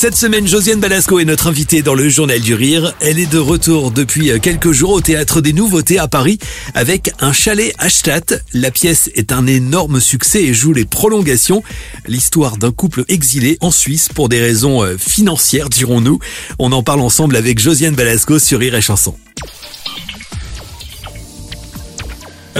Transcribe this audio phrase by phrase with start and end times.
[0.00, 2.94] Cette semaine, Josiane Balasco est notre invitée dans le Journal du Rire.
[3.00, 6.38] Elle est de retour depuis quelques jours au Théâtre des Nouveautés à Paris
[6.72, 8.42] avec un chalet à.
[8.54, 11.62] La pièce est un énorme succès et joue les prolongations.
[12.06, 16.18] L'histoire d'un couple exilé en Suisse pour des raisons euh, financières, dirons-nous.
[16.58, 19.14] On en parle ensemble avec Josiane Balasco sur Rire et Chanson.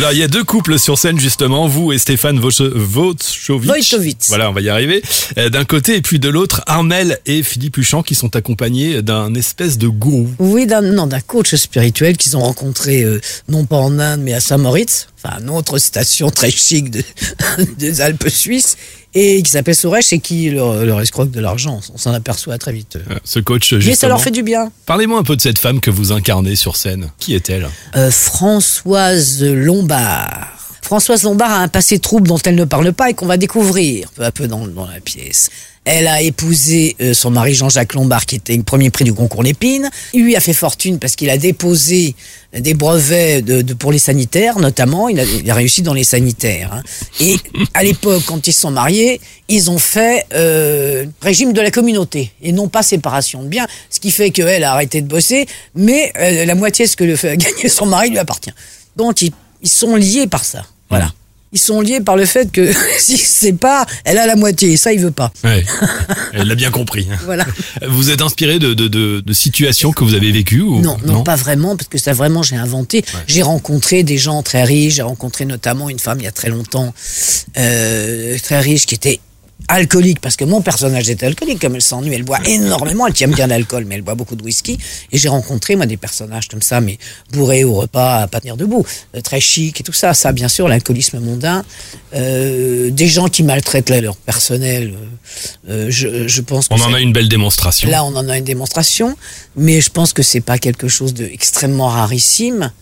[0.01, 4.29] Alors, il y a deux couples sur scène, justement, vous et Stéphane Wojtowicz.
[4.29, 5.03] Voilà, on va y arriver.
[5.37, 9.35] Euh, d'un côté, et puis de l'autre, Armel et Philippe Huchon, qui sont accompagnés d'un
[9.35, 10.31] espèce de gourou.
[10.39, 15.09] Oui, d'un coach spirituel qu'ils ont rencontré, euh, non pas en Inde, mais à Saint-Moritz,
[15.23, 17.03] enfin, une autre station très chic de,
[17.79, 18.77] des Alpes suisses,
[19.15, 21.81] et qui s'appelle Soresh et qui leur, leur escroque de l'argent.
[21.93, 22.97] On s'en aperçoit très vite.
[22.97, 23.91] Euh, Ce coach, justement.
[23.91, 24.71] Mais ça leur fait du bien.
[24.87, 27.11] Parlez-moi un peu de cette femme que vous incarnez sur scène.
[27.19, 30.57] Qui est-elle Euh, Françoise Lombard.
[30.83, 34.11] Françoise Lombard a un passé trouble dont elle ne parle pas et qu'on va découvrir
[34.13, 35.51] peu à peu dans, dans la pièce.
[35.93, 39.91] Elle a épousé euh, son mari Jean-Jacques Lombard, qui était premier prix du concours Lépine.
[40.13, 42.15] Il lui a fait fortune parce qu'il a déposé
[42.57, 45.09] des brevets de, de- pour les sanitaires, notamment.
[45.09, 46.73] Il a, il a réussi dans les sanitaires.
[46.73, 46.83] hein.
[47.19, 47.37] Et
[47.75, 52.31] à l'époque, quand ils se sont mariés, ils ont fait euh, régime de la communauté
[52.41, 53.67] et non pas séparation de biens.
[53.91, 57.03] Ce qui fait qu'elle a arrêté de bosser, mais euh, la moitié de ce que
[57.05, 58.53] le fait gagner son mari lui appartient.
[58.97, 60.63] Donc ils, ils sont liés par ça.
[60.89, 61.13] Voilà.
[61.53, 64.77] Ils sont liés par le fait que s'ils se séparent, elle a la moitié et
[64.77, 65.33] ça, il veut pas.
[65.43, 65.65] Ouais.
[66.33, 67.09] Elle l'a bien compris.
[67.25, 67.45] Voilà.
[67.89, 71.25] Vous êtes inspiré de, de, de, de situations que vous avez vécues ou Non, non,
[71.25, 73.05] pas vraiment, parce que ça vraiment j'ai inventé.
[73.27, 76.51] J'ai rencontré des gens très riches, j'ai rencontré notamment une femme il y a très
[76.51, 76.95] longtemps,
[77.59, 79.19] euh, très riche, qui était
[79.69, 83.29] alcoolique, parce que mon personnage était alcoolique, comme elle s'ennuie, elle boit énormément, elle tient
[83.29, 84.79] bien l'alcool, mais elle boit beaucoup de whisky.
[85.13, 86.99] Et j'ai rencontré, moi, des personnages comme ça, mais
[87.33, 90.15] bourrés au repas, à pas tenir debout, euh, très chic et tout ça.
[90.15, 91.65] Ça, bien sûr, l'alcoolisme mondain.
[92.15, 94.95] Euh, des gens qui maltraitent là, leur personnel,
[95.69, 97.89] euh, euh, je, je pense que On en a une belle démonstration.
[97.89, 99.17] Là, on en a une démonstration,
[99.57, 102.73] mais je pense que c'est pas quelque chose d'extrêmement rarissime.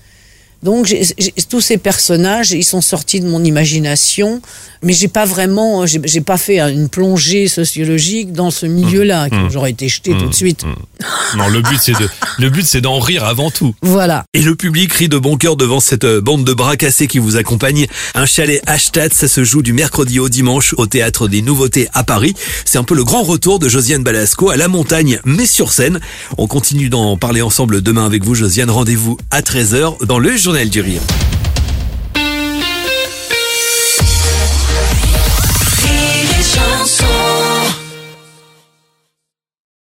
[0.62, 4.42] Donc, j'ai- j'ai- tous ces personnages, ils sont sortis de mon imagination,
[4.82, 9.28] mais j'ai pas vraiment, j'ai j'ai pas fait une plongée sociologique dans ce milieu-là.
[9.50, 10.64] J'aurais été jeté tout de suite.
[11.36, 12.08] Non, le but c'est de,
[12.38, 13.74] le but c'est d'en rire avant tout.
[13.82, 14.24] Voilà.
[14.34, 17.18] Et le public rit de bon cœur devant cette euh, bande de bras cassés qui
[17.18, 17.86] vous accompagne.
[18.14, 22.02] Un chalet hashtag, ça se joue du mercredi au dimanche au théâtre des Nouveautés à
[22.04, 22.34] Paris.
[22.64, 26.00] C'est un peu le grand retour de Josiane Balasco à la montagne, mais sur scène.
[26.36, 28.70] On continue d'en parler ensemble demain avec vous, Josiane.
[28.70, 31.27] Rendez-vous à 13h dans le Journal du Rire.